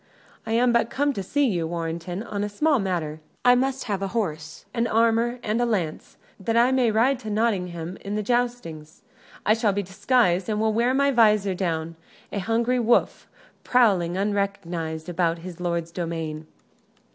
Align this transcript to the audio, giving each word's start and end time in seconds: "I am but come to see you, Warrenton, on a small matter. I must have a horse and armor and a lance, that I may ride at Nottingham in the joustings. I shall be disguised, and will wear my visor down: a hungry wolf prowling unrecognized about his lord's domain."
"I 0.47 0.53
am 0.53 0.71
but 0.73 0.89
come 0.89 1.13
to 1.13 1.21
see 1.21 1.45
you, 1.45 1.67
Warrenton, 1.67 2.23
on 2.23 2.43
a 2.43 2.49
small 2.49 2.79
matter. 2.79 3.21
I 3.45 3.53
must 3.53 3.83
have 3.83 4.01
a 4.01 4.07
horse 4.17 4.65
and 4.73 4.87
armor 4.87 5.37
and 5.43 5.61
a 5.61 5.65
lance, 5.67 6.17
that 6.39 6.57
I 6.57 6.71
may 6.71 6.89
ride 6.89 7.23
at 7.23 7.31
Nottingham 7.31 7.97
in 8.01 8.15
the 8.15 8.23
joustings. 8.23 9.03
I 9.45 9.53
shall 9.53 9.73
be 9.73 9.83
disguised, 9.83 10.49
and 10.49 10.59
will 10.59 10.73
wear 10.73 10.95
my 10.95 11.11
visor 11.11 11.53
down: 11.53 11.97
a 12.31 12.39
hungry 12.39 12.79
wolf 12.79 13.27
prowling 13.63 14.17
unrecognized 14.17 15.07
about 15.07 15.37
his 15.45 15.59
lord's 15.59 15.91
domain." 15.91 16.47